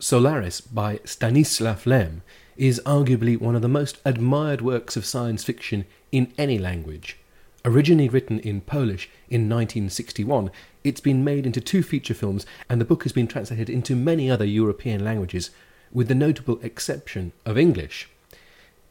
[0.00, 2.22] Solaris by Stanisław Lem
[2.56, 7.18] is arguably one of the most admired works of science fiction in any language.
[7.64, 10.52] Originally written in Polish in 1961,
[10.84, 14.30] it's been made into two feature films, and the book has been translated into many
[14.30, 15.50] other European languages,
[15.92, 18.08] with the notable exception of English.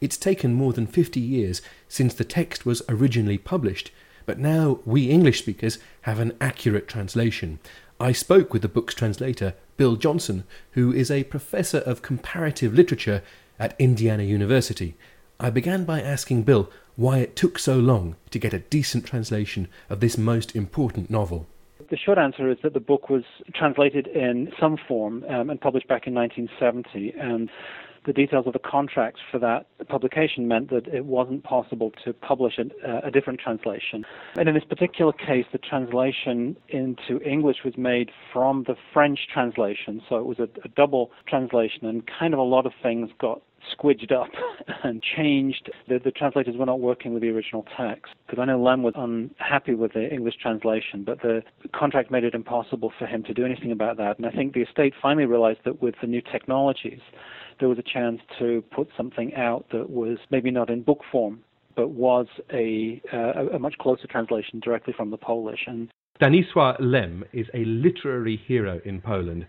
[0.02, 3.90] It's taken more than 50 years since the text was originally published,
[4.26, 7.60] but now we English speakers have an accurate translation.
[8.00, 13.22] I spoke with the book's translator, Bill Johnston, who is a professor of comparative literature
[13.58, 14.96] at Indiana University.
[15.40, 19.66] I began by asking Bill why it took so long to get a decent translation
[19.90, 21.48] of this most important novel.
[21.90, 25.88] The short answer is that the book was translated in some form um, and published
[25.88, 27.50] back in 1970, and
[28.06, 32.58] the details of the contracts for that publication meant that it wasn't possible to publish
[32.58, 34.04] a, uh, a, different translation.
[34.36, 40.02] And in this particular case, the translation into English was made from the French translation,
[40.08, 43.42] so it was a, a double translation, and kind of a lot of things got
[43.76, 44.28] squidged up
[44.84, 45.70] and changed.
[45.88, 48.94] The, the, translators were not working with the original text because I know Lem was
[48.96, 51.42] unhappy with the English translation, but the
[51.74, 54.18] contract made it impossible for him to do anything about that.
[54.18, 57.00] And I think the estate finally realized that with the new technologies,
[57.60, 61.40] there was a chance to put something out that was maybe not in book form,
[61.76, 65.60] but was a, uh, a much closer translation directly from the Polish.
[65.66, 65.88] And
[66.20, 69.46] Stanisław Lem is a literary hero in Poland,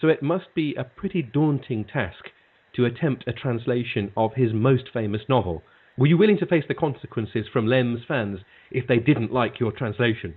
[0.00, 2.26] so it must be a pretty daunting task
[2.74, 5.62] to attempt a translation of his most famous novel.
[5.98, 8.40] Were you willing to face the consequences from Lem's fans
[8.70, 10.34] if they didn't like your translation?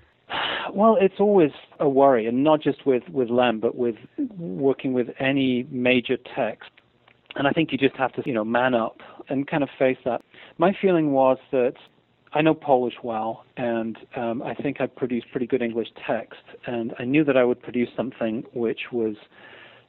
[0.73, 3.95] Well, it's always a worry, and not just with, with Lem, but with
[4.37, 6.71] working with any major text.
[7.35, 8.97] And I think you just have to, you know, man up
[9.29, 10.21] and kind of face that.
[10.57, 11.73] My feeling was that
[12.33, 16.93] I know Polish well, and um, I think I produced pretty good English text, and
[16.97, 19.15] I knew that I would produce something which was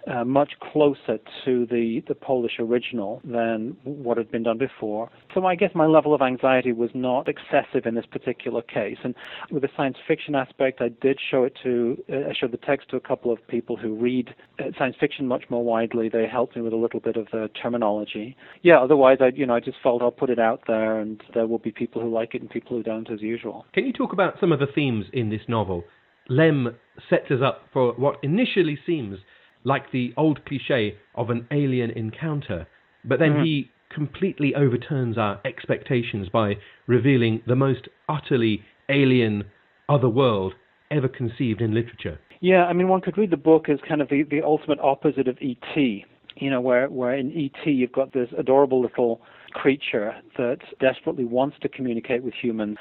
[0.06, 5.10] uh, much closer to the, the Polish original than what had been done before.
[5.32, 8.98] So I guess my level of anxiety was not excessive in this particular case.
[9.02, 9.14] And
[9.50, 12.90] with the science fiction aspect, I did show it to, uh, I showed the text
[12.90, 16.08] to a couple of people who read uh, science fiction much more widely.
[16.08, 18.36] They helped me with a little bit of the terminology.
[18.62, 21.46] Yeah, otherwise, I, you know, I just felt I'll put it out there and there
[21.46, 23.66] will be people who like it and people who don't as usual.
[23.72, 25.84] Can you talk about some of the themes in this novel?
[26.28, 26.76] Lem
[27.10, 29.18] sets us up for what initially seems
[29.64, 32.66] like the old cliche of an alien encounter,
[33.04, 33.44] but then mm-hmm.
[33.44, 36.54] he completely overturns our expectations by
[36.86, 39.44] revealing the most utterly alien
[39.88, 40.54] other world
[40.90, 42.18] ever conceived in literature.
[42.40, 45.28] Yeah, I mean, one could read the book as kind of the, the ultimate opposite
[45.28, 46.04] of E.T.,
[46.36, 47.70] you know, where, where in E.T.
[47.70, 49.20] you've got this adorable little
[49.52, 52.76] creature that desperately wants to communicate with humans.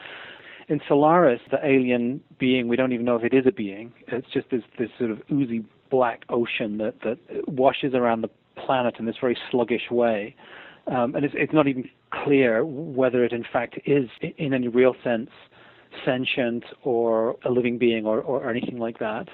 [0.69, 3.93] In Solaris, the alien being, we don't even know if it is a being.
[4.07, 8.31] It's just this, this sort of oozy black ocean that, that washes around the
[8.65, 10.35] planet in this very sluggish way.
[10.87, 11.87] Um, and it's, it's not even
[12.23, 14.09] clear whether it in fact is,
[14.45, 15.29] in any real sense,
[16.03, 19.27] sentient or a living being or, or anything like that.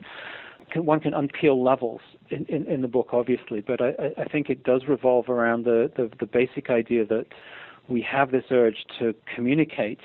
[0.75, 4.63] One can unpeel levels in, in, in the book, obviously, but I, I think it
[4.63, 7.27] does revolve around the, the, the basic idea that
[7.87, 10.01] we have this urge to communicate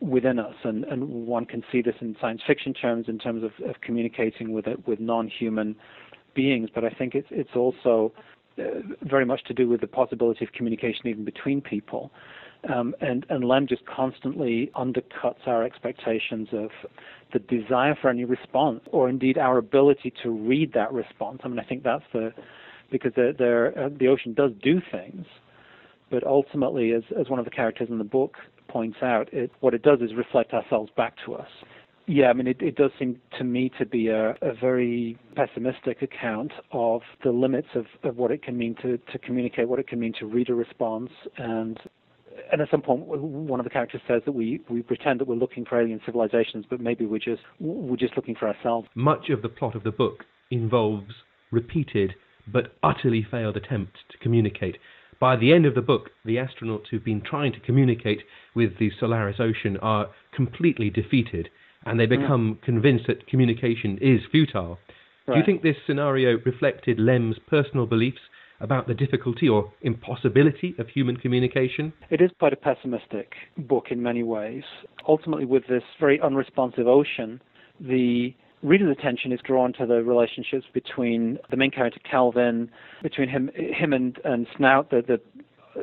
[0.00, 3.52] within us, and, and one can see this in science fiction terms in terms of,
[3.68, 5.76] of communicating with it with non-human
[6.34, 6.70] beings.
[6.74, 8.12] But I think it's it's also
[8.58, 8.62] uh,
[9.02, 12.10] very much to do with the possibility of communication even between people.
[12.68, 16.68] Um, and, and Lem just constantly undercuts our expectations of
[17.32, 21.40] the desire for any response, or indeed our ability to read that response.
[21.42, 22.32] I mean, I think that's the
[22.90, 25.24] because uh, the ocean does do things,
[26.10, 28.36] but ultimately, as as one of the characters in the book
[28.70, 31.48] points out, it, what it does is reflect ourselves back to us.
[32.06, 36.02] Yeah, I mean, it, it does seem to me to be a, a very pessimistic
[36.02, 39.86] account of the limits of, of what it can mean to, to communicate, what it
[39.86, 41.78] can mean to read a response, and
[42.52, 45.34] and at some point, one of the characters says that we, we pretend that we're
[45.34, 48.88] looking for alien civilizations, but maybe we're just we're just looking for ourselves.
[48.94, 51.12] Much of the plot of the book involves
[51.50, 52.14] repeated
[52.52, 54.76] but utterly failed attempts to communicate.
[55.20, 58.22] By the end of the book, the astronauts who've been trying to communicate
[58.54, 61.50] with the Solaris Ocean are completely defeated
[61.84, 62.20] and they mm.
[62.20, 62.62] become mm.
[62.62, 64.78] convinced that communication is futile.
[65.26, 65.34] Right.
[65.34, 68.20] Do you think this scenario reflected Lem's personal beliefs
[68.60, 71.92] about the difficulty or impossibility of human communication?
[72.08, 74.64] It is quite a pessimistic book in many ways.
[75.06, 77.42] Ultimately, with this very unresponsive ocean,
[77.78, 82.70] the reader's attention is drawn to the relationships between the main character Kelvin,
[83.02, 85.20] between him him and, and Snout, the, the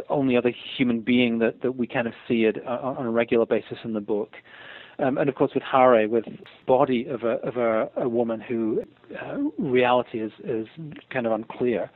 [0.10, 3.46] only other human being that, that we kind of see it uh, on a regular
[3.46, 4.34] basis in the book.
[5.00, 6.26] Um, and of course, with Hare, with
[6.66, 8.84] body of a of a, a woman who
[9.22, 10.68] uh, reality is is
[11.12, 11.92] kind of unclear,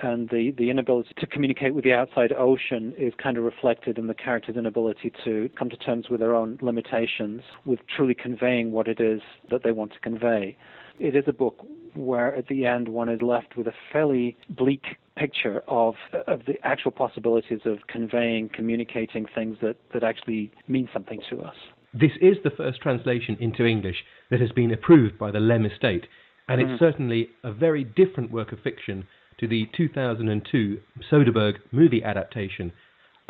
[0.00, 4.06] and the the inability to communicate with the outside ocean is kind of reflected in
[4.06, 8.88] the character's inability to come to terms with their own limitations, with truly conveying what
[8.88, 9.20] it is
[9.50, 10.56] that they want to convey.
[10.98, 14.96] It is a book where at the end one is left with a fairly bleak
[15.14, 15.94] picture of
[16.26, 21.56] of the actual possibilities of conveying, communicating things that, that actually mean something to us.
[21.98, 26.06] This is the first translation into English that has been approved by the Lem estate,
[26.46, 26.72] and mm-hmm.
[26.72, 29.06] it's certainly a very different work of fiction
[29.40, 30.78] to the 2002
[31.10, 32.70] Soderbergh movie adaptation.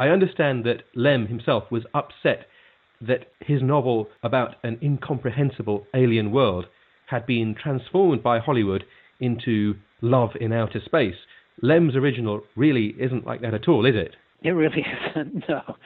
[0.01, 2.47] I understand that Lem himself was upset
[3.01, 6.67] that his novel about an incomprehensible alien world
[7.07, 8.83] had been transformed by Hollywood
[9.21, 11.15] into Love in Outer Space.
[11.63, 14.17] Lem's original really isn't like that at all, is it?
[14.43, 15.77] It really isn't, no.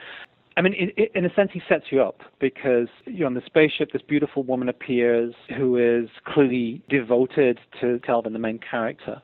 [0.57, 3.41] I mean, it, it, in a sense, he sets you up because you're on the
[3.45, 3.91] spaceship.
[3.93, 9.21] This beautiful woman appears who is clearly devoted to Kelvin, the main character.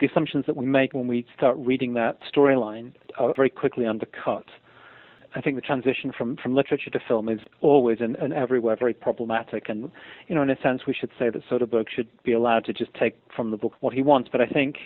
[0.00, 4.46] The assumptions that we make when we start reading that storyline are very quickly undercut.
[5.34, 8.94] I think the transition from, from literature to film is always and, and everywhere very
[8.94, 9.68] problematic.
[9.68, 9.90] And,
[10.26, 12.92] you know, in a sense, we should say that Soderbergh should be allowed to just
[12.94, 14.30] take from the book what he wants.
[14.32, 14.76] But I think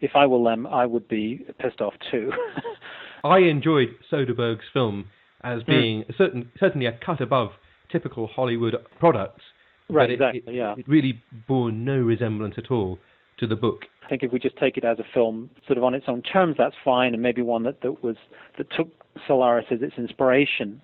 [0.00, 2.30] if I were Lem, I would be pissed off too.
[3.24, 5.06] I enjoyed Soderbergh's film
[5.42, 5.70] as hmm.
[5.70, 6.16] being mm.
[6.16, 7.50] certain, certainly a cut above
[7.90, 9.42] typical Hollywood products.
[9.88, 10.74] Right, it, exactly, it, yeah.
[10.76, 12.98] It really bore no resemblance at all
[13.38, 13.82] to the book.
[14.04, 16.22] I think if we just take it as a film, sort of on its own
[16.22, 18.16] terms, that's fine, and maybe one that, that was
[18.58, 18.88] that took
[19.26, 20.80] Solaris as its inspiration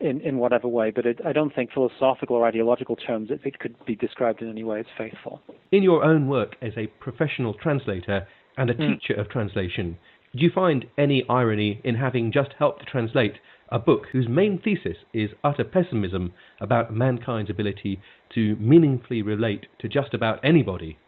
[0.00, 3.58] in, in whatever way, but it, I don't think philosophical or ideological terms it, it
[3.58, 5.42] could be described in any way as faithful.
[5.72, 8.26] In your own work as a professional translator
[8.56, 8.98] and a mm.
[8.98, 9.98] teacher of translation,
[10.34, 13.34] do you find any irony in having just helped to translate
[13.70, 18.00] a book whose main thesis is utter pessimism about mankind's ability
[18.34, 20.98] to meaningfully relate to just about anybody?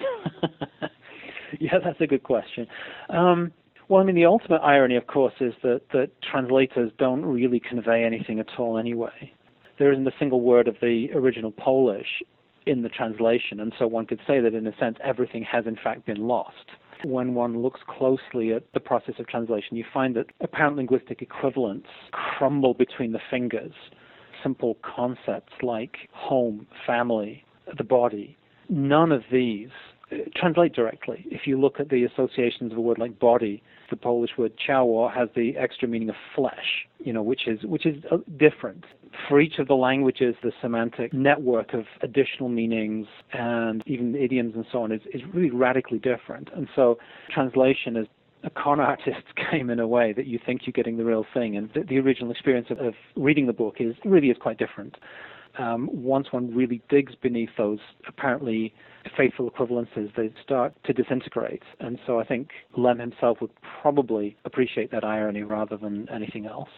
[1.60, 2.66] yeah, that's a good question.
[3.10, 3.52] Um,
[3.88, 8.04] well, I mean, the ultimate irony, of course, is that, that translators don't really convey
[8.04, 9.32] anything at all anyway.
[9.78, 12.22] There isn't a single word of the original Polish
[12.66, 15.76] in the translation, and so one could say that in a sense everything has in
[15.76, 16.70] fact been lost.
[17.04, 21.88] When one looks closely at the process of translation, you find that apparent linguistic equivalents
[22.12, 23.72] crumble between the fingers.
[24.42, 27.44] Simple concepts like home, family,
[27.76, 28.36] the body,
[28.68, 29.68] none of these
[30.12, 31.26] uh, translate directly.
[31.30, 35.12] If you look at the associations of a word like body, the Polish word ciało
[35.12, 38.84] has the extra meaning of flesh, you know, which is which is uh, different.
[39.28, 44.64] For each of the languages, the semantic network of additional meanings and even idioms and
[44.70, 46.50] so on is, is really radically different.
[46.54, 46.98] And so
[47.32, 48.06] translation is
[48.44, 51.56] a con artist's game in a way that you think you're getting the real thing,
[51.56, 54.96] and the, the original experience of, of reading the book is really is quite different
[55.56, 58.74] um, once one really digs beneath those apparently
[59.16, 61.62] faithful equivalences, they start to disintegrate.
[61.80, 63.50] And so I think Lem himself would
[63.80, 66.68] probably appreciate that irony rather than anything else.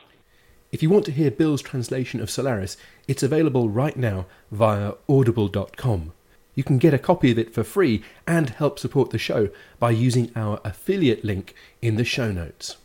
[0.72, 2.76] If you want to hear Bill's translation of Solaris,
[3.08, 6.12] it's available right now via audible.com.
[6.54, 9.90] You can get a copy of it for free and help support the show by
[9.90, 12.76] using our affiliate link in the show notes.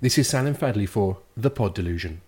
[0.00, 2.22] This is Salim Fadli for The Pod Delusion.